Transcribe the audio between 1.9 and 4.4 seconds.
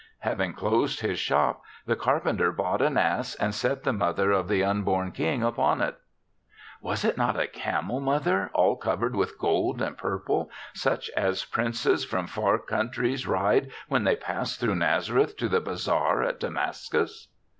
carpenter bought an ass and set the mother